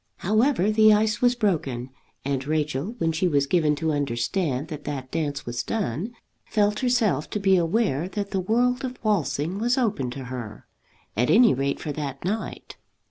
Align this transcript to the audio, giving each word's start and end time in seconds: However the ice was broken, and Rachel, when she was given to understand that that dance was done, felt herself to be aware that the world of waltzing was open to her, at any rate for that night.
However 0.17 0.71
the 0.71 0.95
ice 0.95 1.21
was 1.21 1.35
broken, 1.35 1.91
and 2.25 2.47
Rachel, 2.47 2.95
when 2.97 3.11
she 3.11 3.27
was 3.27 3.45
given 3.45 3.75
to 3.75 3.91
understand 3.91 4.69
that 4.69 4.83
that 4.85 5.11
dance 5.11 5.45
was 5.45 5.61
done, 5.61 6.13
felt 6.43 6.79
herself 6.79 7.29
to 7.29 7.39
be 7.39 7.55
aware 7.55 8.09
that 8.09 8.31
the 8.31 8.39
world 8.39 8.83
of 8.83 8.97
waltzing 9.03 9.59
was 9.59 9.77
open 9.77 10.09
to 10.09 10.23
her, 10.23 10.65
at 11.15 11.29
any 11.29 11.53
rate 11.53 11.79
for 11.79 11.91
that 11.91 12.25
night. 12.25 12.77